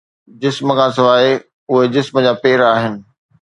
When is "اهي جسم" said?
1.71-2.15